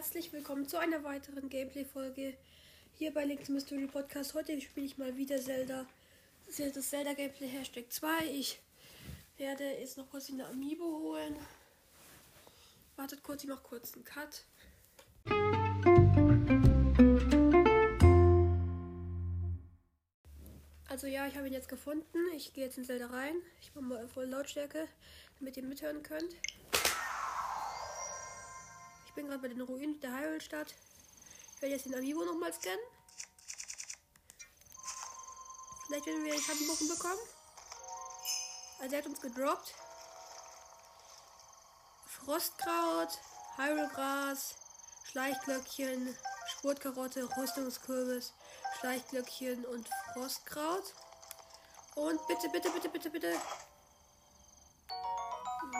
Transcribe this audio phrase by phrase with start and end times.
[0.00, 2.32] Herzlich willkommen zu einer weiteren Gameplay-Folge
[2.94, 4.32] hier bei Link's Mystery Podcast.
[4.32, 5.84] Heute spiele ich mal wieder Zelda.
[6.46, 8.08] Das ist jetzt das Zelda Gameplay Hashtag 2.
[8.32, 8.62] Ich
[9.36, 11.36] werde jetzt noch kurz eine Amiibo holen.
[12.96, 14.46] Wartet kurz, ich mache kurz einen Cut.
[20.88, 22.18] Also ja, ich habe ihn jetzt gefunden.
[22.34, 23.34] Ich gehe jetzt in Zelda rein.
[23.60, 24.88] Ich mache mal voll Lautstärke,
[25.38, 26.34] damit ihr mithören könnt.
[29.10, 30.72] Ich bin gerade bei den Ruinen der Hyrule-Stadt.
[31.56, 32.78] Ich werde jetzt den Amiibo nochmal scannen.
[35.84, 37.18] Vielleicht werden wir den Schattenbogen bekommen.
[38.78, 39.74] Also er hat uns gedroppt.
[42.06, 43.18] Frostkraut,
[43.56, 44.54] Hyrule-Gras,
[45.10, 48.32] Schleichglöckchen, Spurtkarotte, Rüstungskürbis,
[48.78, 50.94] Schleichglöckchen und Frostkraut.
[51.96, 53.40] Und bitte, bitte, bitte, bitte, bitte.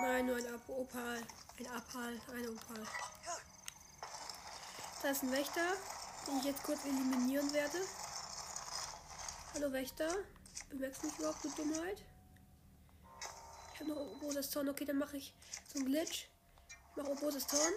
[0.03, 1.23] Nein, nur ein Opal.
[1.59, 2.87] Ein Apal, ein Opal.
[5.03, 5.65] Da ist ein Wächter,
[6.27, 7.79] den ich jetzt kurz eliminieren werde.
[9.55, 10.15] Hallo Wächter.
[10.69, 12.05] Bemerkst du mich überhaupt, du Dummheit?
[13.73, 14.69] Ich habe noch Oboses Zorn.
[14.69, 15.33] Okay, dann mache ich
[15.73, 16.29] so einen Glitch.
[16.91, 17.73] Ich mache Oboses Zorn.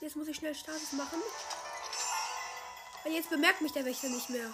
[0.00, 1.20] Jetzt muss ich schnell Status machen.
[3.02, 4.48] Weil jetzt bemerkt mich der Wächter nicht mehr.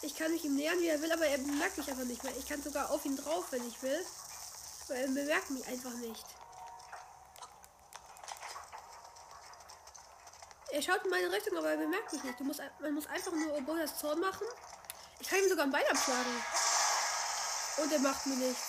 [0.00, 2.34] Ich kann mich ihm nähern, wie er will, aber er bemerkt mich einfach nicht mehr.
[2.38, 4.02] Ich kann sogar auf ihn drauf, wenn ich will.
[4.86, 6.24] Aber er bemerkt mich einfach nicht.
[10.72, 12.40] Er schaut in meine Richtung, aber er bemerkt mich nicht.
[12.40, 14.46] Du musst, man muss einfach nur Obolas Zorn machen.
[15.20, 16.44] Ich kann ihm sogar ein Bein abschlagen.
[17.76, 18.62] Und er macht mir nichts.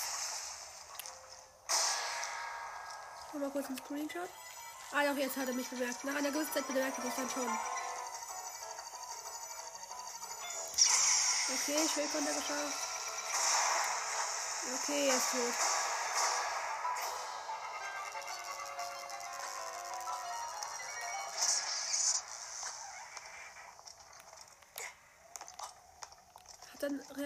[3.33, 4.29] Ich mal kurz einen Screenshot.
[4.91, 6.03] Ah, doch, jetzt hat er mich bemerkt.
[6.03, 7.57] Nach einer gewissen Zeit bemerkt er mich dann schon.
[11.55, 12.77] Okay, Schwellkonter geschafft.
[14.75, 15.82] Okay, jetzt tot.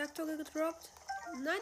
[0.01, 0.89] Hat dann Reaktor gedroppt?
[1.39, 1.59] Nein.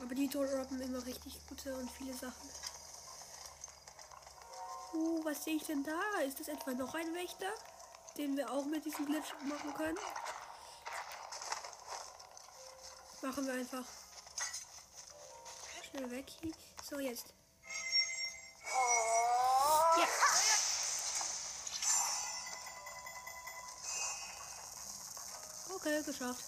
[0.00, 2.50] Aber die droppen immer richtig gute und viele Sachen.
[4.94, 6.20] Uh, was sehe ich denn da?
[6.26, 7.52] Ist das etwa noch ein Wächter?
[8.16, 9.98] den wir auch mit diesem Glitch machen können.
[13.22, 13.84] Machen wir einfach.
[15.90, 16.52] Schnell weg hier.
[16.88, 17.34] So, jetzt.
[25.84, 26.44] Okay, geschafft.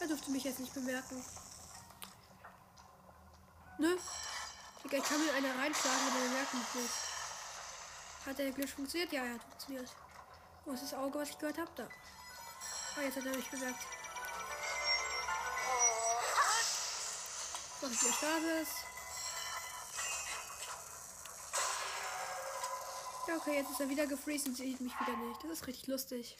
[0.00, 1.24] Er durfte mich jetzt nicht bemerken.
[3.78, 3.96] Nö.
[4.82, 6.90] Ich kann mir einer reinschlagen, aber er merkt mich.
[8.26, 9.12] Hat der Glitch funktioniert?
[9.12, 9.94] Ja, er hat funktioniert.
[10.64, 11.70] Wo ist das Auge, was ich gehört habe?
[11.76, 11.88] Da.
[12.96, 13.86] Ah, jetzt hat er mich gesagt.
[17.80, 18.91] Mach ich wieder Stasis.
[23.28, 25.44] Ja, okay, jetzt ist er wieder gefreezed und sieht mich wieder nicht.
[25.44, 26.36] Das ist richtig lustig.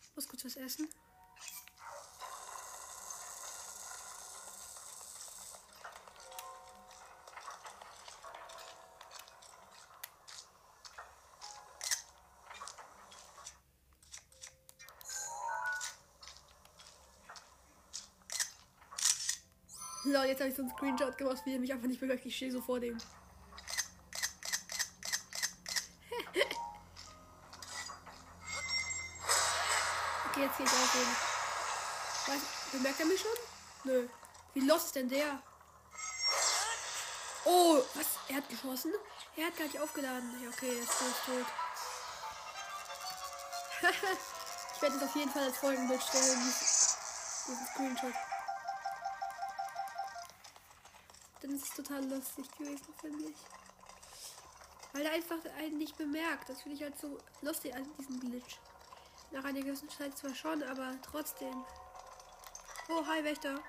[0.00, 0.88] Ich muss kurz was essen.
[20.04, 22.24] So, jetzt habe ich so einen Screenshot gemacht, wie er mich einfach nicht bemerkt.
[22.24, 22.96] Ich stehe so vor dem.
[30.40, 31.16] Jetzt gehe ich auf ihn.
[32.26, 32.40] Weiß,
[32.72, 33.30] bemerkt er mich schon?
[33.84, 34.08] Nö.
[34.54, 35.42] Wie los ist denn der?
[37.44, 38.06] Oh, was?
[38.28, 38.92] Er hat geschossen?
[39.36, 40.42] Er hat gar nicht aufgeladen.
[40.42, 41.46] Ja, okay, jetzt ist tot.
[44.74, 46.54] ich werde es auf jeden Fall als Folgenbild stellen.
[47.46, 48.14] Diesen Screenshot.
[51.40, 53.36] Dann ist es total lustig gewesen, finde ich.
[54.92, 56.48] Weil er einfach einen nicht bemerkt.
[56.48, 58.58] Das finde ich halt so lustig an diesem Glitch.
[59.30, 61.64] Nach einer gewissen Zeit zwar schon, aber trotzdem.
[62.88, 63.60] Oh, hi Wächter.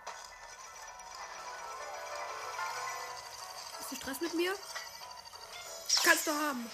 [3.79, 4.53] Hast du Stress mit mir?
[6.03, 6.71] Kannst du haben.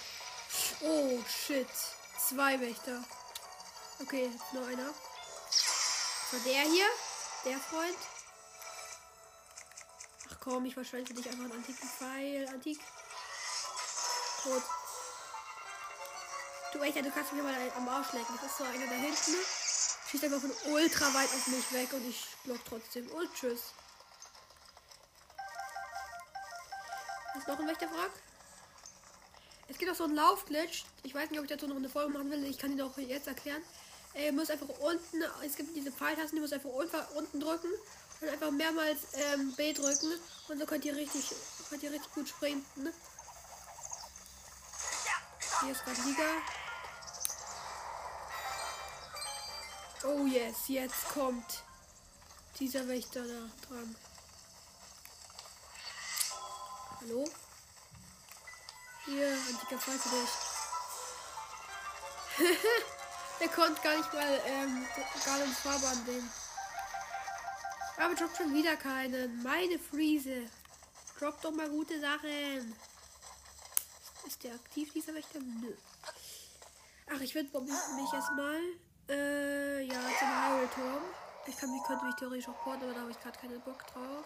[0.81, 1.67] Oh, shit.
[2.17, 3.03] Zwei Wächter.
[4.01, 4.93] Okay, nur einer.
[6.31, 6.87] So, der hier.
[7.45, 7.97] Der Freund
[10.45, 12.47] komm, ich verschwende dich einfach einen antiken Pfeil.
[12.49, 12.79] Antik.
[14.43, 14.63] Tot.
[16.75, 18.37] Du echt, du kannst mich mal am Arsch lecken.
[18.41, 19.31] Das ist so einer da hinten.
[20.11, 23.09] Schießt einfach von ultra weit auf mich weg und ich block trotzdem.
[23.11, 23.61] Und tschüss.
[27.37, 28.11] Ist noch ein Wächterwrack?
[29.69, 30.83] Es gibt auch so einen Laufglitch.
[31.03, 32.43] Ich weiß nicht, ob ich dazu noch eine Folge machen will.
[32.43, 33.61] Ich kann ihn auch jetzt erklären.
[34.13, 37.69] Ihr müsst einfach unten, es gibt diese Pfeiltasten, ihr müsst einfach unten drücken
[38.19, 40.11] und einfach mehrmals ähm, B drücken
[40.47, 41.35] und so könnt ihr richtig,
[41.69, 42.93] könnt ihr richtig gut sprinten.
[45.61, 46.64] Hier ist gerade Liga.
[50.07, 51.63] Oh yes, jetzt kommt
[52.59, 53.95] dieser Wächter da dran.
[57.01, 57.27] Hallo?
[59.05, 60.29] Hier, antiker Pfeil für dich.
[63.39, 64.85] Der konnte gar nicht mal ähm,
[65.25, 66.31] gar ins Fahrbahn nehmen.
[67.97, 69.41] Aber droppt schon wieder keinen.
[69.41, 70.49] Meine Friese.
[71.17, 72.75] Droppt doch mal gute Sachen.
[74.27, 75.39] Ist der aktiv, dieser Wächter?
[75.39, 75.73] Nö.
[77.07, 78.61] Ach, ich würde mich erstmal
[79.09, 81.03] äh, ja, zum Highway-Turm.
[81.47, 83.85] Ich kann mich, könnte mich theoretisch auch porten, aber da habe ich gerade keinen Bock
[83.87, 84.25] drauf.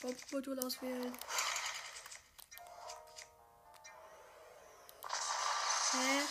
[0.00, 1.12] Bombmodul auswählen.
[5.92, 6.22] Hä?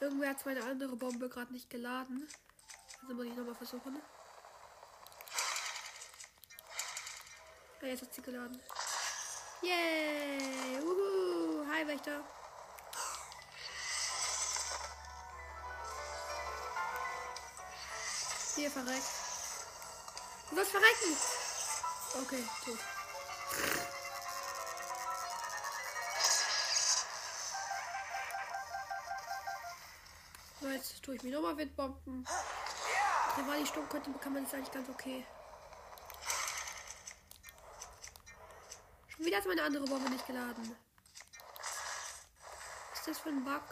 [0.00, 2.28] Irgendwer hat meine andere Bombe gerade nicht geladen.
[3.02, 4.00] Also muss ich nochmal versuchen.
[7.80, 8.60] Ah, jetzt hat sie geladen.
[9.62, 10.80] Yay!
[10.80, 11.66] Uhu!
[11.72, 12.22] Hi, Wächter.
[18.58, 19.06] Hier verreckt.
[20.50, 21.16] Du wirst verrecken!
[22.20, 22.78] Okay, tot.
[30.60, 32.26] So, jetzt tue ich mir nochmal Windbomben.
[33.36, 35.24] Wenn die Sturm könnte, kann man das eigentlich ganz okay.
[39.06, 40.76] Schon wieder ist meine andere Bombe nicht geladen.
[42.90, 43.62] Was ist das für ein Bug?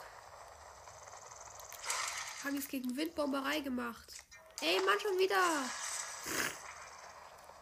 [2.44, 4.25] Haben es gegen Windbomberei gemacht.
[4.62, 5.36] Ey, Mann, schon wieder.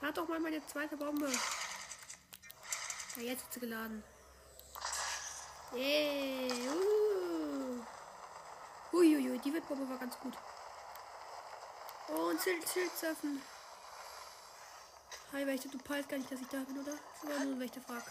[0.00, 1.28] Hat doch mal meine zweite Bombe.
[3.16, 4.04] Ja, jetzt hat sie geladen.
[5.72, 6.68] Yay.
[6.68, 7.84] Uh.
[8.92, 10.34] Uiuiui, die Windbombe war ganz gut.
[12.08, 13.42] Und Schild, Schild surfen.
[15.32, 16.92] Hi, Wächter, du peilst gar nicht, dass ich da bin, oder?
[16.92, 18.04] Das war nur ein Wächter frag.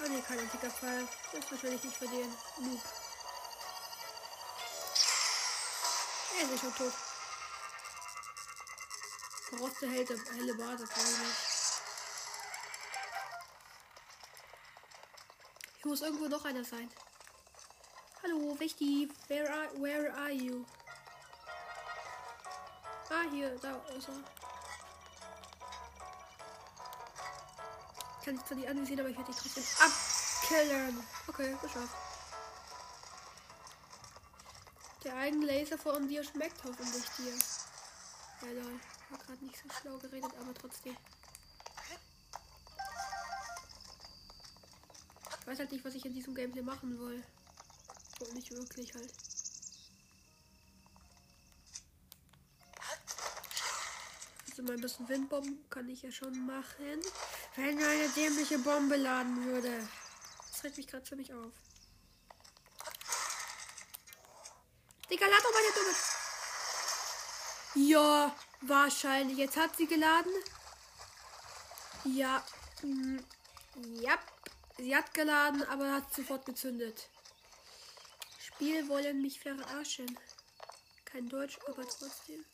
[0.00, 1.08] Ah, ne, kein antiker Fall.
[1.32, 2.80] Das ist wahrscheinlich nicht für Noob.
[6.38, 7.07] Er ist schon tot.
[9.48, 10.84] Verroste hält der helle Bade,
[15.76, 16.90] Hier muss irgendwo noch einer sein.
[18.22, 20.66] Hallo, Wichti, where are, where are you?
[23.08, 24.22] Ah, hier, da ist er.
[28.22, 31.06] Kann ich zwar nicht ansehen, aber ich werde dich trotzdem abkillen.
[31.26, 31.96] Okay, geschafft.
[35.04, 37.32] Der eigene Laser von dir schmeckt hoffentlich dir.
[38.42, 38.78] Ja, lol.
[39.10, 40.96] War gerade nicht so schlau geredet, aber trotzdem.
[45.40, 47.24] Ich weiß halt nicht, was ich in diesem Gameplay machen will.
[48.20, 49.12] Und nicht wirklich halt.
[54.50, 57.00] Also mal ein bisschen Windbomben kann ich ja schon machen.
[57.56, 59.88] Wenn eine dämliche Bombe laden würde.
[60.50, 61.52] Das regt mich gerade ziemlich auf.
[65.08, 65.94] Digga, lad doch meine dumme.
[67.88, 69.38] Ja, wahrscheinlich.
[69.38, 70.32] Jetzt hat sie geladen.
[72.04, 72.44] Ja.
[72.82, 73.18] Mm,
[74.00, 74.18] ja.
[74.76, 77.08] Sie hat geladen, aber hat sofort gezündet.
[78.38, 80.18] Spiel wollen mich verarschen.
[81.04, 82.44] Kein Deutsch, aber trotzdem.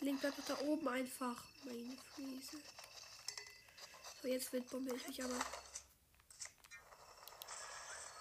[0.00, 1.44] Link bleibt doch da oben einfach.
[1.64, 2.56] Meine Friese.
[4.20, 5.38] So, jetzt wird Bombe ich mich aber.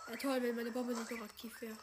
[0.10, 1.78] Ja toll, wenn meine Bombe nicht noch aktiv wäre.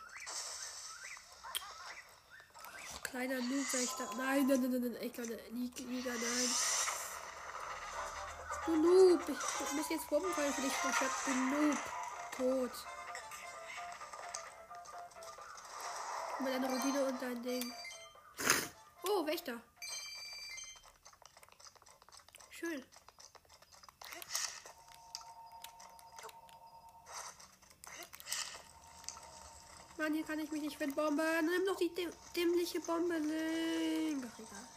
[3.11, 4.05] Kleiner Noob, Wächter.
[4.17, 4.97] Nein, nein, nein, nein, nein.
[5.00, 6.50] Ich glaube, Liga, nein.
[8.67, 9.23] Du Noob.
[9.29, 11.27] Ich muss jetzt Bombenfall für dich verschafft.
[11.27, 11.79] Du Noob.
[12.37, 12.71] Tot.
[16.41, 17.73] Mal deine Rubine und dein Ding.
[19.09, 19.59] Oh, Wächter.
[22.50, 22.85] Schön.
[29.99, 31.25] Mann, hier kann ich mich nicht mit Bombe.
[31.43, 31.93] Nimm doch die
[32.37, 33.19] dämliche Bombe.
[33.19, 34.25] Link.
[34.26, 34.69] Ach, egal.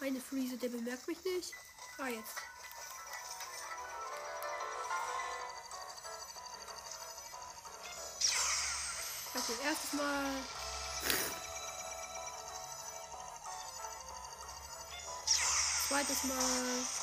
[0.00, 1.52] Meine Friese, der bemerkt mich nicht.
[1.98, 2.36] Ah, jetzt.
[9.34, 10.24] Okay, erstes Mal.
[15.88, 16.97] Zweites Mal.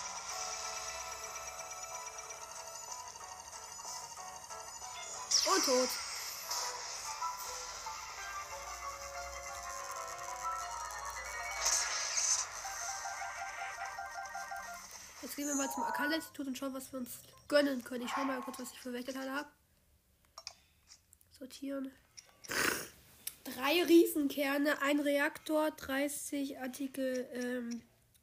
[5.66, 5.90] Tot.
[15.24, 18.06] Jetzt gehen wir mal zum Akala-Institut und schauen, was wir uns gönnen können.
[18.06, 19.50] Ich schau mal kurz, was ich für Wächterteile habe.
[21.32, 21.92] Sortieren.
[23.44, 27.82] Drei Riesenkerne, ein Reaktor, 30 antike ähm,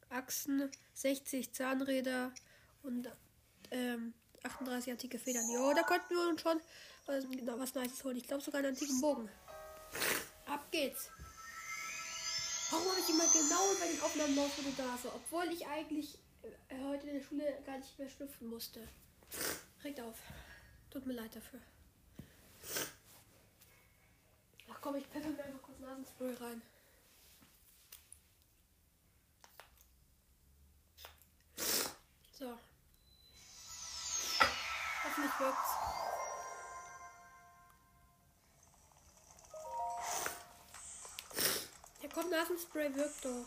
[0.09, 2.33] Achsen, 60 Zahnräder
[2.83, 3.11] und
[3.71, 5.49] ähm, 38 antike Federn.
[5.49, 6.59] Jo, da konnten wir uns schon
[7.05, 8.17] was, genau, was Nices holen.
[8.17, 9.29] Ich glaube sogar einen antiken Bogen.
[10.45, 11.09] Ab geht's.
[12.71, 15.11] Warum habe ich immer genau bei den Aufnahmen oder Nase?
[15.13, 16.17] Obwohl ich eigentlich
[16.69, 18.87] äh, heute in der Schule gar nicht mehr schlüpfen musste.
[19.83, 20.17] Regt auf.
[20.89, 21.59] Tut mir leid dafür.
[24.71, 26.61] Ach komm, ich pfeffer mir einfach kurz Nasenspray rein.
[32.39, 32.57] So.
[35.03, 35.92] Hoffentlich wirkt's.
[42.13, 43.45] Komm, Nasenspray wirkt doch.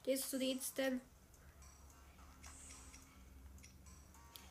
[0.00, 1.00] Stehst du jetzt denn?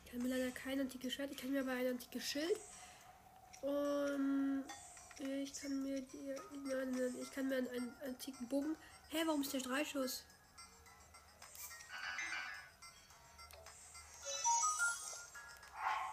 [0.04, 2.58] Ich kann mir leider kein antikes Schwert, ich kann mir aber ein antikes Schild.
[3.62, 4.64] Und
[5.18, 6.34] ich kann mir die,
[7.20, 8.76] ich kann mir einen, einen antiken Bogen.
[9.10, 10.24] Hä, warum ist der Streischuss?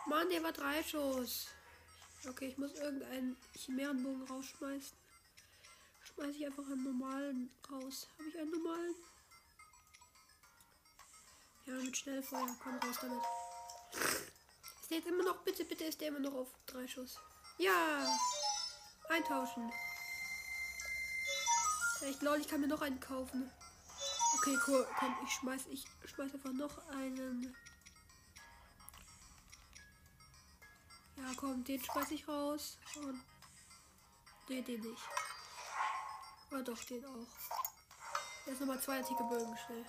[0.06, 1.48] Mann, der war Dreischuss.
[2.27, 4.99] Okay, ich muss irgendeinen Chimärenbogen rausschmeißen.
[6.19, 8.09] Schmeiße ich einfach einen normalen raus.
[8.17, 8.95] Habe ich einen normalen?
[11.65, 12.57] Ja, mit Schnellfeuer.
[12.61, 13.23] Komm raus damit.
[14.81, 17.17] Ist der jetzt immer noch, bitte, bitte ist der immer noch auf drei Schuss.
[17.57, 18.05] Ja!
[19.07, 19.71] Eintauschen.
[22.01, 23.49] Echt lol, ich kann mir noch einen kaufen.
[24.35, 24.85] Okay, cool.
[24.99, 27.55] Komm, ich schmeiß, ich schmeiß einfach noch einen.
[31.15, 32.77] Ja, komm, den schmeiß ich raus.
[32.97, 33.23] Und
[34.49, 35.01] den, den nicht.
[36.51, 37.27] Oder doch, den auch.
[38.48, 39.86] Jetzt nochmal zwei antike Bögen schnell.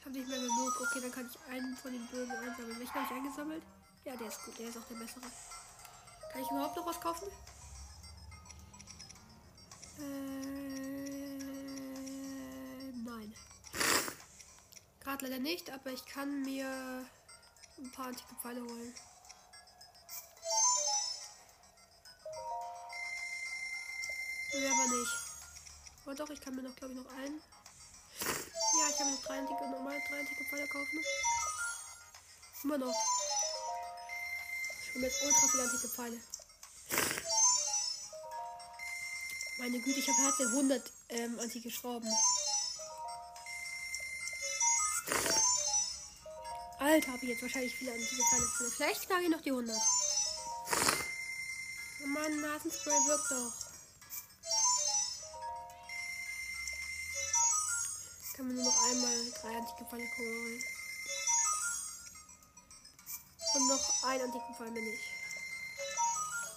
[0.00, 0.80] Ich habe nicht mehr genug.
[0.80, 2.78] Okay, dann kann ich einen von den Bögen einsammeln.
[2.80, 3.62] Welchen habe ich eingesammelt?
[4.04, 4.58] Ja, der ist gut.
[4.58, 5.30] Der ist auch der bessere.
[6.32, 7.28] Kann ich überhaupt noch was kaufen?
[15.18, 17.04] Gerade leider nicht, aber ich kann mir
[17.78, 18.94] ein paar antike Pfeile holen.
[24.54, 25.12] Nee, aber nicht.
[26.04, 27.40] Aber doch, ich kann mir noch, glaube ich, noch einen.
[28.20, 31.04] Ja, ich mir noch drei antike, normal drei antike Pfeile kaufen.
[32.62, 32.94] Immer noch.
[34.82, 36.20] Ich habe jetzt ultra viele antike Pfeile.
[39.58, 42.08] Meine Güte, ich habe hatte 100 ähm, antike Schrauben.
[46.78, 48.70] Alter, habe ich jetzt wahrscheinlich viele antike Pfeile.
[48.70, 49.76] Vielleicht knacke ich noch die 100.
[52.02, 53.52] Oh Mann, Nasenspray wirkt doch.
[58.24, 60.64] Ich kann mir nur noch einmal drei antike Pfeile holen.
[63.54, 65.02] Und noch einen antiken Pfeil mehr nicht.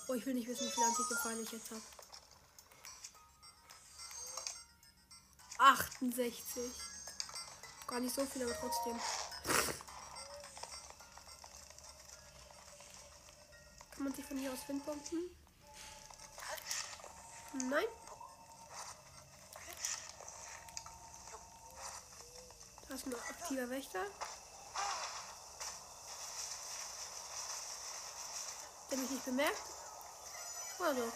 [0.07, 1.81] Oh, ich will nicht wissen, wie viele antike Pfeile ich jetzt habe.
[5.57, 6.71] 68.
[7.87, 8.99] Gar nicht so viel, aber trotzdem.
[14.01, 15.29] Kann man sich von hier aus windbomben?
[17.69, 17.85] Nein.
[22.87, 24.03] Da ist ein aktiver Wächter.
[28.89, 29.61] Der mich nicht bemerkt.
[30.79, 31.13] Oder doch?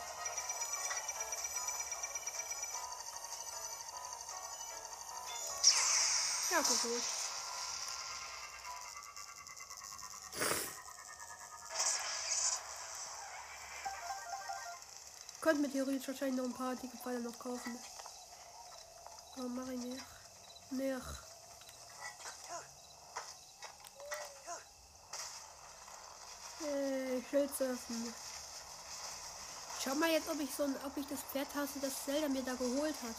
[6.51, 7.24] Ja, gut,
[15.45, 17.77] Könnte mir theoretisch wahrscheinlich noch ein paar antike Pfeile noch kaufen.
[19.37, 20.03] Aber mach ich nicht.
[20.71, 21.05] Nicht.
[26.61, 28.15] Hey, Schildsurfen.
[29.83, 32.41] Schau mal jetzt, ob ich so ein, ob ich das Pferd hasse, das Zelda mir
[32.41, 33.15] da geholt hat.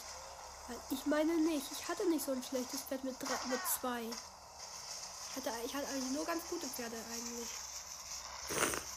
[0.67, 1.71] Weil ich meine nicht.
[1.71, 4.01] Ich hatte nicht so ein schlechtes Pferd mit, drei, mit zwei.
[4.01, 8.96] Ich hatte, ich hatte eigentlich nur ganz gute Pferde eigentlich.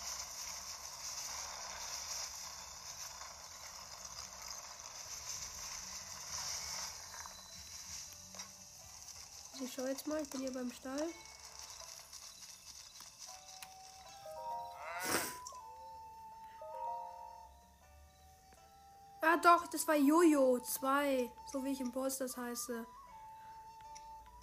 [9.80, 11.08] Schau jetzt mal, ich bin hier beim Stall.
[19.22, 22.86] Ah doch, das war Jojo 2, so wie ich im Post das heiße.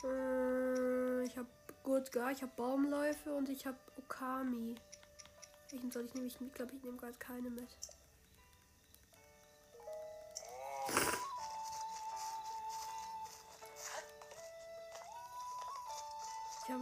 [0.03, 1.49] Äh, ich habe
[1.83, 4.75] Guy, ich habe Baumläufe und ich habe Okami.
[5.69, 6.53] Welchen soll ich nämlich mit?
[6.53, 7.67] glaube, ich nehme gerade keine mit.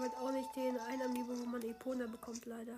[0.01, 2.77] Habe auch nicht den einen Amiibo, wo man Epona bekommt, leider.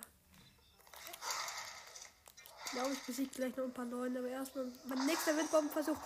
[2.65, 5.97] Ich glaube, ich besiege gleich noch ein paar Leute, aber erstmal mein nächster Windbombenversuch.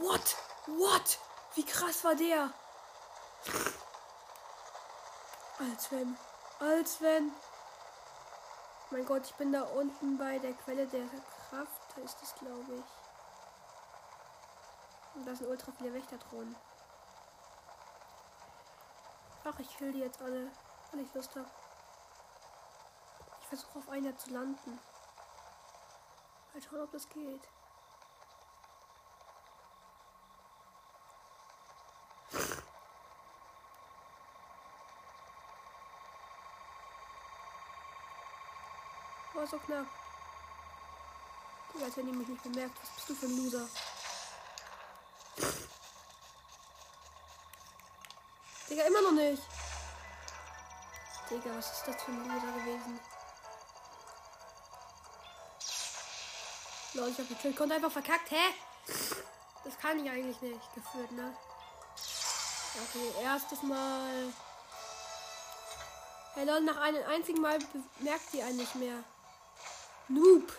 [0.00, 0.36] What?
[0.66, 1.18] What?
[1.54, 2.52] Wie krass war der?
[5.58, 6.16] Als wenn.
[6.58, 7.32] Als wenn.
[8.90, 11.06] Mein Gott, ich bin da unten bei der Quelle der
[11.50, 12.84] Kraft, ist das, glaube ich.
[15.14, 16.54] Und da sind ultra viele Wächter drin.
[19.50, 20.50] Ach, ich kill die jetzt alle,
[20.92, 21.48] weil ich Lust habe.
[23.40, 24.78] Ich versuche auf einer zu landen.
[26.52, 27.48] Mal schauen, ob das geht.
[39.32, 39.86] War so knapp.
[41.72, 42.76] Du hast ja nämlich nicht bemerkt.
[42.82, 43.66] Was bist du für ein Loser?
[48.78, 49.42] Digga, immer noch nicht.
[51.28, 53.00] Digga, was ist das für ein Loser gewesen?
[56.94, 57.56] Leute, ich hab gekillt.
[57.56, 58.30] Konnte einfach verkackt.
[58.30, 58.54] Hä?
[59.64, 60.74] Das kann ich eigentlich nicht.
[60.76, 61.36] Geführt, ne?
[62.88, 64.32] Okay, erstes Mal.
[66.34, 67.58] Hey Leute, nach einem einzigen Mal
[67.98, 69.02] merkt sie einen nicht mehr.
[70.06, 70.52] Noob.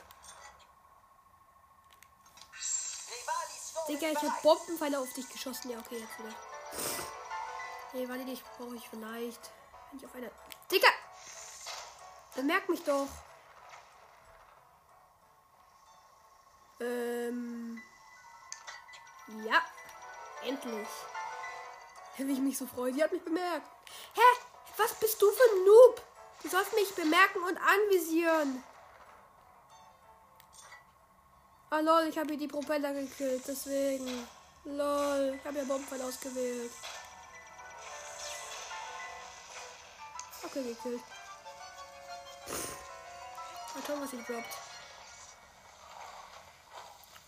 [3.87, 5.71] Digga, ich hab Bombenpfeile auf dich geschossen.
[5.71, 6.35] Ja, okay, jetzt wieder.
[7.93, 9.51] Nee, warte, dich brauche ich vielleicht.
[9.89, 10.29] Wenn ich auf einer.
[10.71, 10.89] Digga!
[12.35, 13.07] Bemerk mich doch.
[16.79, 17.81] Ähm.
[19.43, 19.61] Ja.
[20.43, 20.87] Endlich.
[22.17, 22.93] Wie ich mich so freue.
[22.93, 23.67] Sie hat mich bemerkt.
[24.13, 24.21] Hä?
[24.77, 26.01] Was bist du für ein Noob?
[26.41, 28.63] Du sollst mich bemerken und anvisieren.
[31.69, 34.27] Ah lol, ich habe hier die Propeller gekillt, deswegen.
[34.63, 36.71] Lol, ich habe ja Bombenfall ausgewählt.
[40.43, 41.01] Okay, gekillt.
[43.73, 44.57] Mal schauen, was sie droppt.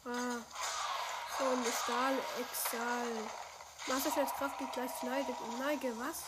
[0.06, 0.42] Ah.
[1.38, 3.08] So ein Stahl Exal.
[3.88, 5.34] Masterschwertkraft geht gleich zu Neige.
[5.60, 6.24] Neige, was?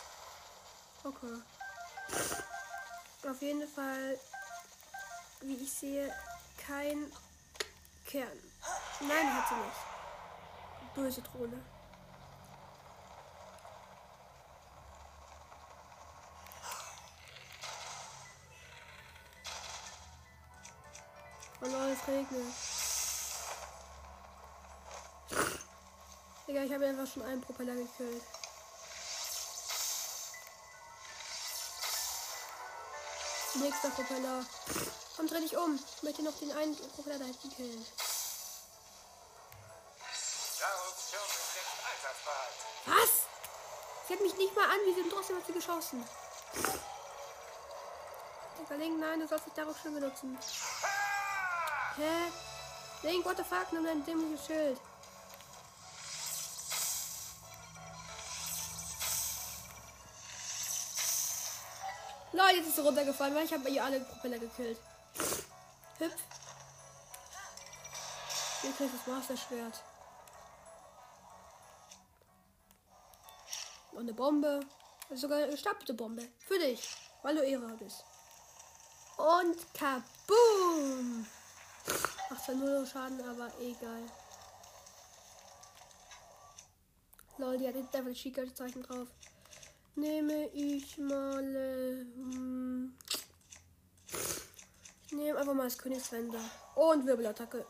[1.04, 1.42] Okay.
[3.28, 4.18] Auf jeden Fall,
[5.40, 6.14] wie ich sehe,
[6.66, 7.12] kein
[8.06, 8.38] Kern.
[9.00, 10.94] Nein, hat sie nicht.
[10.94, 11.62] Böse Drohne.
[22.04, 22.54] Es regnet.
[26.46, 28.22] Digga, ich habe einfach schon einen Propeller gekillt.
[33.54, 34.44] Nächster Propeller.
[35.16, 35.78] Komm, dreh dich um.
[35.96, 37.86] Ich möchte noch den einen Propeller da hinten killen.
[42.86, 43.10] Was?
[44.06, 46.06] Sie hat mich nicht mal an, wie sie trotzdem hat sie geschossen.
[48.58, 50.38] Digga, nein, du sollst dich darauf schon benutzen.
[51.96, 52.32] Hä?
[53.02, 53.72] Link, what the fuck?
[53.72, 54.80] Nimm dein dämliches Schild.
[62.32, 64.78] Lol, jetzt ist sie runtergefallen, weil ich habe ihr alle Propeller gekillt.
[65.98, 66.22] Hüpf.
[68.62, 69.82] Hier kriegt das Master-Schwert.
[73.92, 74.60] Und eine Bombe.
[75.10, 76.26] Sogar eine gestapelte Bombe.
[76.48, 76.96] Für dich.
[77.22, 78.04] Weil du Ehre bist.
[79.16, 81.26] Und kaboom!
[82.30, 84.02] Macht zwar nur Schaden, aber egal.
[87.36, 89.08] Lol, die hat jetzt einfach Chica-Zeichen drauf.
[89.96, 91.54] Nehme ich mal.
[91.54, 92.96] Äh, hm.
[95.06, 96.40] ich nehme einfach mal das Königswender.
[96.74, 97.66] Und Wirbelattacke.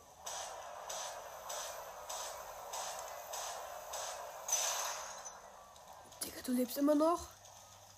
[6.23, 7.29] Digga, du lebst immer noch?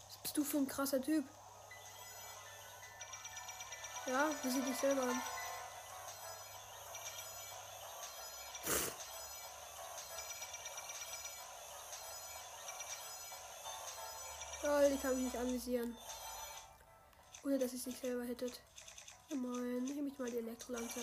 [0.09, 1.25] Was bist du für ein krasser Typ?
[4.07, 5.21] Ja, wie sieht dich selber an?
[14.97, 15.95] Die kann mich nicht anvisieren.
[17.45, 18.59] Ohne dass ich sich selber hittet.
[19.31, 21.01] Oh Moin, nehme ich mal die Elektrolanze.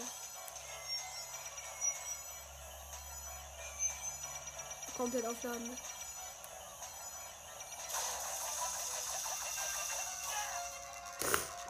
[4.98, 5.78] Komplett aufladen.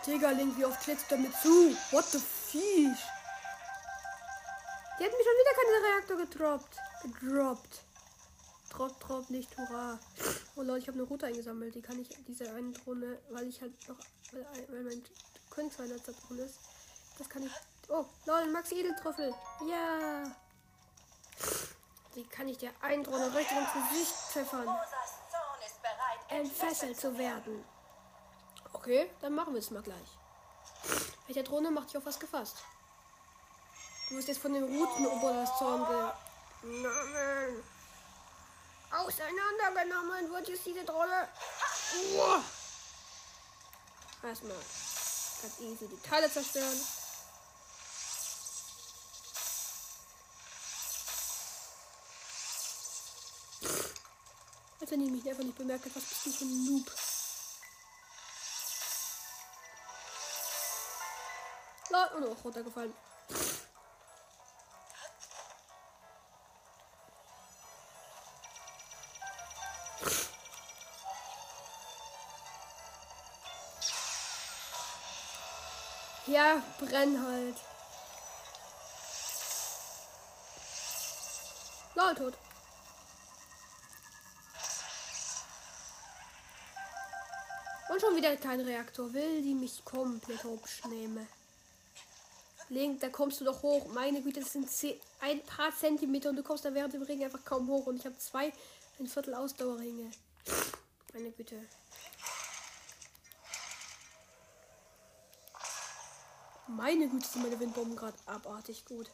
[0.08, 1.76] Digga, Link, wie oft kletzt damit zu?
[1.92, 3.04] What the fish?
[4.98, 6.78] Die hat mich schon wieder keinen Reaktor gedroppt.
[7.04, 7.82] Gedroppt.
[8.70, 10.00] Drop, drop, nicht, hurra.
[10.56, 11.74] Oh Leute, ich habe eine Route eingesammelt.
[11.74, 13.98] Die kann ich, diese eine Drohne, weil ich halt noch,
[14.32, 15.04] weil, weil mein
[15.50, 16.60] Königswein zerbrochen ist.
[17.18, 17.52] Das kann ich.
[17.90, 19.34] Oh, lol, Max Edeltrüffel.
[19.68, 20.24] Ja.
[22.16, 24.68] Die kann ich der einen Drohne richtig ins Gesicht pfeffern.
[26.30, 27.64] Entfesselt zu werden.
[28.74, 30.18] Okay, dann machen wir es mal gleich.
[31.28, 32.58] Welcher Drohne macht dich auf was gefasst?
[34.10, 36.12] Du wirst jetzt von den Routen Oberlastzorn
[36.62, 37.64] genommen.
[38.94, 41.28] Auseinandergenommen wird jetzt diese Drohne.
[42.16, 42.44] Uah.
[44.24, 44.56] Erstmal
[45.42, 46.80] ganz easy die Teile zerstören.
[54.80, 56.92] Als wenn ich mich einfach nicht bemerkt habe, was bist du für ein Noob?
[62.16, 62.94] und auch runtergefallen.
[76.34, 77.56] Ja, brenn halt.
[81.94, 82.34] Lol, tot.
[87.88, 89.14] Und schon wieder kein Reaktor.
[89.14, 91.28] Will die mich komplett hopsch nehmen.
[92.70, 93.86] Link, da kommst du doch hoch.
[93.94, 94.68] Meine Güte, das sind
[95.22, 97.86] ein paar Zentimeter und du kommst da während dem Ring einfach kaum hoch.
[97.86, 98.52] Und ich habe zwei,
[99.00, 100.10] ein Viertel Ausdauerringe.
[101.14, 101.64] Meine Güte.
[106.68, 109.10] Meine Güte sind meine Windbomben gerade abartig gut.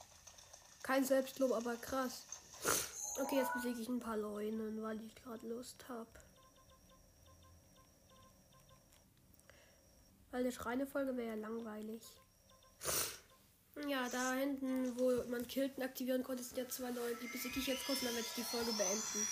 [0.84, 2.26] Kein Selbstlob, aber krass.
[3.20, 6.08] Okay, jetzt besiege ich ein paar Leunen, weil ich gerade Lust habe.
[10.32, 12.02] Weil eine Schreinefolge wäre ja langweilig.
[13.88, 17.16] Ja, da hinten, wo man Kilten aktivieren konnte, sind ja zwei Leute.
[17.22, 19.28] Die besiege ich jetzt kurz und dann werde ich die Folge beenden.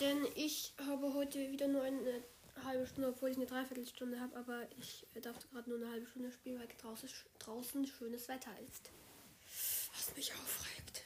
[0.00, 2.22] Denn ich habe heute wieder nur eine
[2.64, 6.32] halbe Stunde, obwohl ich eine Dreiviertelstunde habe, aber ich darf gerade nur eine halbe Stunde
[6.32, 8.90] spielen, weil draußen, draußen schönes Wetter ist.
[9.94, 11.02] Was mich aufregt.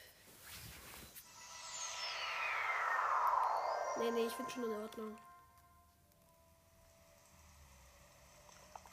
[3.97, 5.17] Nee, nee, ich finde schon in Ordnung.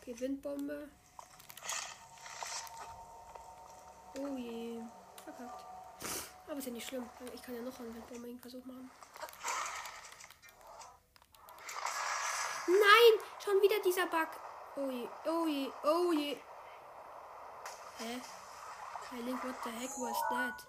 [0.01, 0.88] Okay, Windbombe.
[4.18, 4.81] Oh je.
[5.25, 5.64] Verkackt.
[6.47, 7.09] Aber ist ja nicht schlimm.
[7.35, 8.90] Ich kann ja noch einen Windbombing-Versuch machen.
[13.49, 14.29] Schon wieder dieser Bug.
[14.77, 16.37] Oh je, oh je, oh je.
[17.97, 18.21] Hä?
[19.11, 20.67] Hey Link, what the heck was that?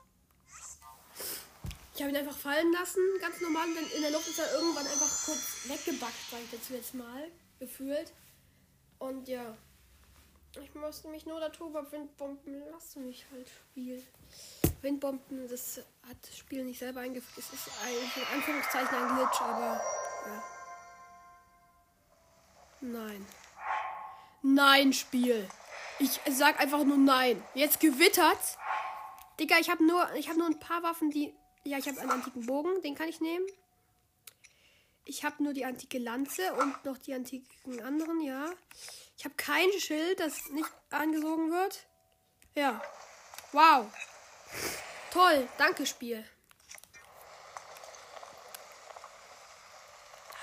[1.93, 3.67] Ich habe ihn einfach fallen lassen, ganz normal.
[3.67, 6.93] Und dann in der Luft ist er irgendwann einfach kurz weggebackt, sag ich dazu jetzt
[6.93, 7.29] mal.
[7.59, 8.13] Gefühlt.
[8.99, 9.57] Und ja.
[10.61, 14.07] Ich musste mich nur darüber Windbomben lassen mich halt spielen.
[14.81, 17.45] Windbomben, das hat das Spiel nicht selber eingeführt.
[17.45, 19.81] Es ist eigentlich in Anführungszeichen ein Glitch, aber
[20.27, 20.58] ja.
[22.91, 23.25] Nein.
[24.41, 25.47] Nein, Spiel.
[25.99, 27.43] Ich sag einfach nur nein.
[27.53, 28.39] Jetzt gewittert.
[29.39, 31.33] Digga, ich habe nur, ich habe nur ein paar Waffen, die.
[31.65, 33.45] Ja, ich habe einen antiken Bogen, den kann ich nehmen.
[35.05, 38.49] Ich habe nur die antike Lanze und noch die antiken anderen, ja.
[39.17, 41.85] Ich habe kein Schild, das nicht angesogen wird.
[42.55, 42.81] Ja.
[43.51, 43.87] Wow.
[45.11, 45.47] Toll.
[45.57, 46.23] Danke, Spiel.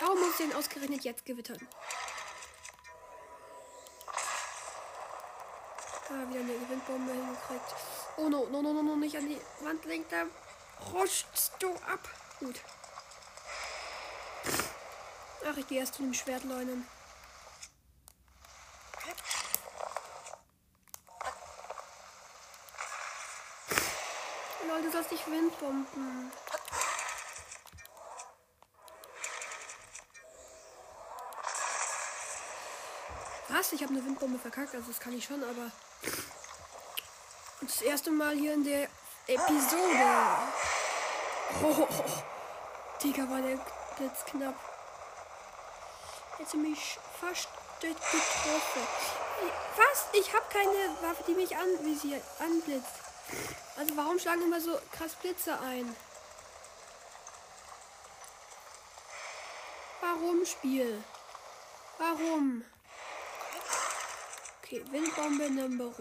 [0.00, 1.66] Warum muss ich denn ausgerechnet jetzt gewittern?
[6.08, 7.74] Ah, wieder eine Windbombe hingekriegt.
[8.16, 10.12] Oh no, no, no, no, no, nicht an die Wand lenkt.
[10.12, 10.24] Da
[10.92, 11.26] rutscht
[11.58, 12.08] du ab.
[12.40, 12.60] Gut.
[15.48, 16.86] Ach, ich gehe erst zu dem Schwertleunen.
[24.96, 26.32] sollst dich Windbomben.
[33.48, 33.72] Was?
[33.72, 35.70] Ich habe eine Windbombe verkackt, also das kann ich schon, aber.
[37.60, 38.88] Das erste Mal hier in der
[39.26, 40.36] Episode.
[41.62, 41.88] Oh,
[43.02, 43.58] Digga, war der
[43.96, 44.54] Blitz knapp.
[46.36, 47.48] Hätte mich fast
[47.80, 48.86] getroffen.
[49.76, 50.06] Was?
[50.12, 52.94] Ich habe keine Waffe, die mich anvisiert, anblitzt.
[53.76, 55.96] Also warum schlagen immer so krass Blitze ein?
[60.00, 61.02] Warum Spiel?
[61.98, 62.64] Warum?
[64.66, 65.94] Okay, Windbombe Number.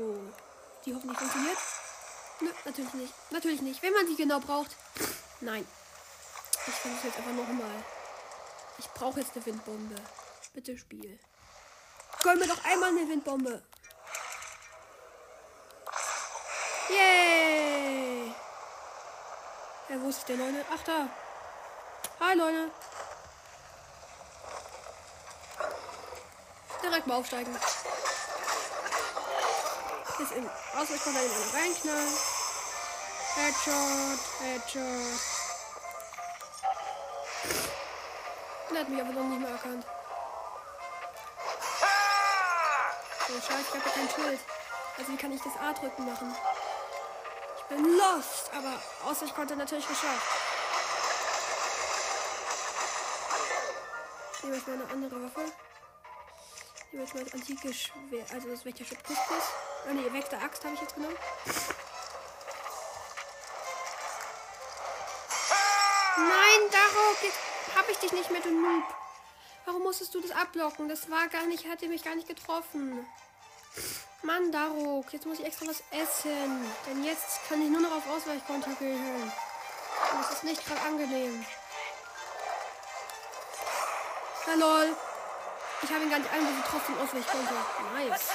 [0.86, 1.58] Die hoffentlich funktioniert.
[2.41, 3.13] Nö, natürlich nicht.
[3.30, 3.84] Natürlich nicht.
[3.84, 4.75] Wenn man sie genau braucht.
[5.39, 5.67] Nein.
[6.65, 7.84] Ich versuche jetzt einfach nochmal.
[8.80, 9.95] Ich brauche jetzt eine Windbombe.
[10.56, 11.19] Bitte Spiel.
[12.23, 13.62] Gönn mir doch einmal eine Windbombe.
[16.89, 18.34] Yay!
[19.89, 20.65] Äh, wo ist der Leute?
[20.73, 21.08] Ach, da.
[22.19, 22.71] Hi, Leute.
[26.82, 27.56] Direkt mal aufsteigen.
[30.17, 32.17] Ist im Ausweichkonter in einen reinknallen.
[33.36, 35.19] Headshot, Headshot.
[38.71, 39.86] Der hat mich aber noch nicht mehr erkannt.
[43.28, 44.39] So, scheiße, ich habe kein Schild.
[44.97, 46.36] Also wie kann ich das A drücken machen?
[47.58, 50.28] Ich bin lost, aber Ausweichkonter natürlich geschafft.
[54.38, 55.51] Ich nehme jetzt mal eine andere Waffe.
[56.78, 59.43] Ich nehme jetzt mal das antike Schwert, also das Wächterschutz Plus Plus.
[59.88, 61.15] Ah ne, Vektor Axt habe ich jetzt genommen.
[66.17, 67.38] Nein, Darok, jetzt
[67.76, 68.84] habe ich dich nicht mehr, du Noob.
[69.65, 70.89] Warum musstest du das abblocken?
[70.89, 73.06] Das war gar nicht, hatte mich gar nicht getroffen.
[74.24, 76.71] Mann, Darok, jetzt muss ich extra was essen.
[76.88, 79.24] Denn jetzt kann ich nur noch auf Ausweichkonter gehen.
[80.12, 81.45] Und das ist nicht gerade angenehm.
[84.48, 84.95] Hallo.
[85.82, 87.65] Ich habe ihn gar nicht einmal getroffen, Ausweichkonter.
[87.93, 88.30] Nice.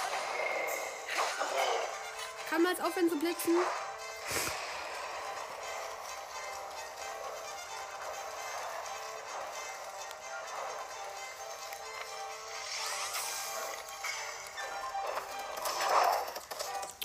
[2.50, 3.54] Kann man jetzt aufhören zu blitzen?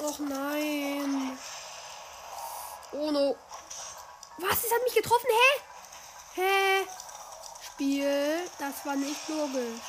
[0.02, 1.38] Och nein.
[2.92, 3.36] Oh no.
[4.40, 4.64] Was?
[4.64, 5.30] Es hat mich getroffen?
[5.30, 6.42] Hä?
[6.42, 6.88] Hä?
[7.68, 8.50] Spiel.
[8.58, 9.82] Das war nicht logisch.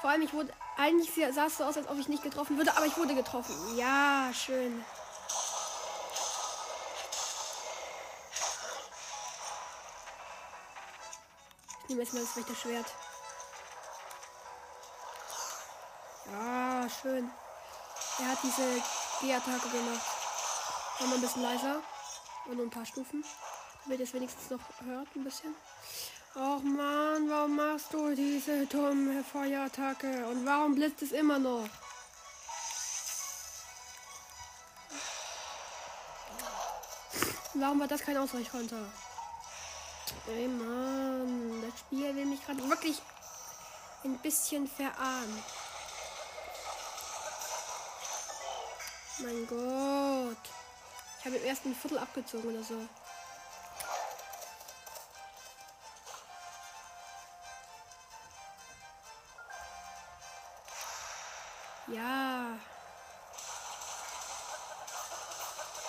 [0.00, 0.63] Vor allem, ich wurde.
[0.76, 3.54] Eigentlich sah es so aus, als ob ich nicht getroffen würde, aber ich wurde getroffen.
[3.76, 4.84] Ja, schön.
[11.82, 12.86] Ich nehme jetzt mal das rechte Schwert.
[16.32, 17.30] Ja, schön.
[18.18, 18.82] Er hat diese
[19.20, 20.00] G-Attacke gemacht.
[20.98, 21.82] Machen wir ein bisschen leiser.
[22.46, 23.24] Und nur ein paar Stufen.
[23.84, 25.54] Damit ihr es wenigstens noch hört, ein bisschen.
[26.36, 30.26] Och man, warum machst du diese dumme Feuerattacke?
[30.26, 31.68] Und warum blitzt es immer noch?
[37.54, 38.84] Warum war das kein Ausweichkonter?
[40.26, 43.00] Ey Mann, das Spiel will mich gerade wirklich
[44.02, 45.42] ein bisschen verarmen.
[49.18, 50.36] Mein Gott.
[51.20, 52.88] Ich habe im ersten Viertel abgezogen oder so.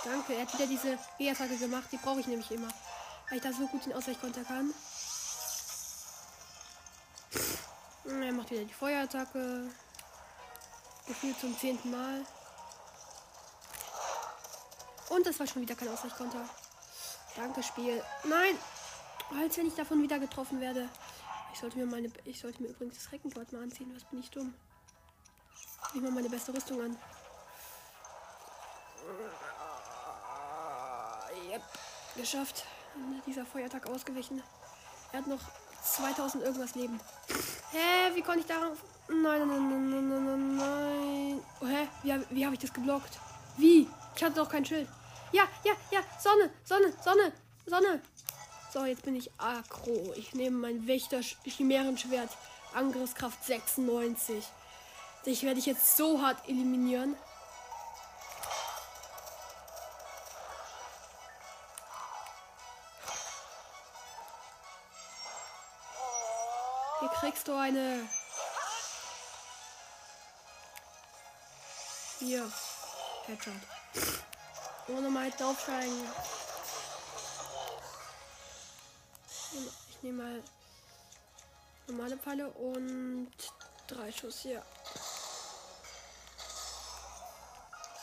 [0.05, 1.89] Danke, er hat wieder diese E-Attacke gemacht.
[1.91, 2.67] Die brauche ich nämlich immer.
[3.27, 4.71] Weil ich da so gut den Ausweichkonter kann.
[8.05, 9.67] Er macht wieder die Feuerattacke.
[11.07, 12.23] Gefühlt zum zehnten Mal.
[15.09, 16.47] Und das war schon wieder kein Ausweichkonter.
[17.35, 18.01] Danke, Spiel.
[18.23, 18.57] Nein!
[19.39, 20.87] Als wenn ich davon wieder getroffen werde.
[21.51, 22.11] Ich sollte mir meine.
[22.25, 23.91] Ich sollte mir übrigens das Reckenboard mal anziehen.
[23.95, 24.53] Was bin ich dumm?
[25.93, 26.97] Ich mal meine beste Rüstung an.
[31.55, 31.63] Yep.
[32.17, 32.65] Geschafft.
[33.25, 34.43] Dieser Feuertag ausgewichen.
[35.13, 35.39] Er hat noch
[35.83, 36.99] 2000 irgendwas Leben.
[37.71, 38.13] Hä?
[38.13, 38.77] Wie konnte ich darauf.
[39.07, 41.39] Nein, nein, nein, nein, nein, nein, nein.
[41.61, 41.87] Oh, hä?
[42.03, 43.19] Wie, wie habe ich das geblockt?
[43.57, 43.87] Wie?
[44.15, 44.89] Ich hatte doch kein Schild.
[45.31, 45.99] Ja, ja, ja.
[46.19, 47.31] Sonne, Sonne, Sonne,
[47.65, 48.01] Sonne.
[48.73, 50.13] So, jetzt bin ich aggro.
[50.17, 52.31] Ich nehme mein Wächter-Chimärenschwert.
[52.73, 54.43] Angriffskraft 96.
[55.25, 57.15] Dich werde ich jetzt so hart eliminieren.
[67.45, 68.09] Kriegst du eine.
[72.17, 72.51] Hier.
[73.27, 73.53] Headshot.
[74.87, 76.07] Ohne mal draufsteigen.
[79.89, 80.43] Ich nehme mal
[81.87, 83.31] normale Pfeile und
[83.87, 84.63] drei Schuss hier.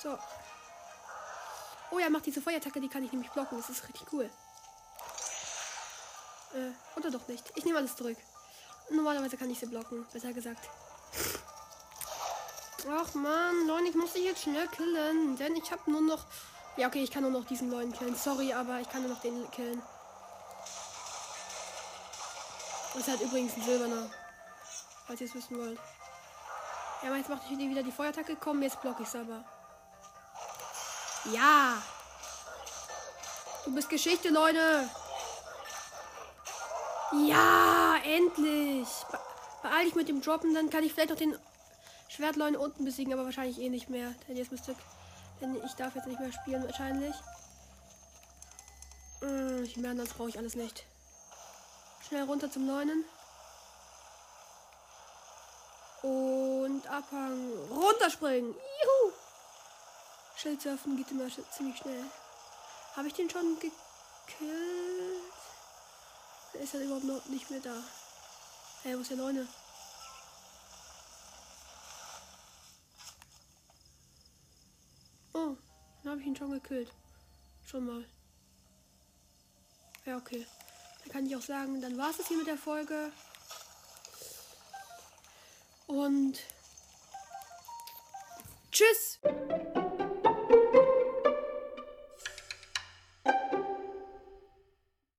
[0.03, 0.17] So.
[1.91, 3.59] Oh, er macht diese Feuerattacke, die kann ich nämlich blocken.
[3.59, 4.31] Das ist richtig cool.
[6.55, 7.45] Äh, oder doch nicht.
[7.57, 8.19] Ich nehme alles zurück.
[8.91, 10.69] Normalerweise kann ich sie blocken, besser gesagt.
[12.91, 15.37] Ach man, Leute, ich muss dich jetzt schnell killen.
[15.37, 16.25] Denn ich habe nur noch.
[16.77, 18.17] Ja, okay, ich kann nur noch diesen neuen killen.
[18.17, 19.83] Sorry, aber ich kann nur noch den killen.
[22.93, 24.11] Das ist halt übrigens ein silberner.
[25.07, 25.79] Falls ihr es wissen wollt.
[27.03, 28.37] Ja, aber jetzt macht ich wieder die Feuerattacke.
[28.37, 29.45] Komm, jetzt block ich es aber.
[31.33, 31.81] Ja.
[33.65, 34.89] Du bist Geschichte, Leute.
[37.13, 38.89] Ja, endlich.
[39.11, 39.19] Be
[39.63, 41.39] beeil dich mit dem Droppen, dann kann ich vielleicht noch den
[42.09, 44.15] Schwertleuen unten besiegen, aber wahrscheinlich eh nicht mehr.
[44.29, 44.75] Denn jetzt müsste.
[45.41, 47.15] Denn ich darf jetzt nicht mehr spielen, wahrscheinlich.
[49.23, 50.85] Äh, ich merke, das brauche ich alles nicht.
[52.07, 53.05] Schnell runter zum Neunen.
[56.03, 57.53] Und Abhang.
[57.71, 58.53] Runterspringen.
[58.53, 59.13] Juhu.
[60.37, 62.05] Schildsurfen geht immer ziemlich schnell.
[62.97, 65.32] Habe ich den schon gekillt?
[66.61, 67.83] Ist er überhaupt noch nicht mehr da?
[68.83, 69.49] Hey, wo ist der Neune?
[75.33, 75.57] Oh,
[76.03, 76.93] dann habe ich ihn schon gekillt.
[77.65, 78.05] Schon mal.
[80.05, 80.47] Ja, okay.
[81.01, 83.13] Dann kann ich auch sagen, dann war es das hier mit der Folge.
[85.87, 86.39] Und
[88.71, 89.19] tschüss!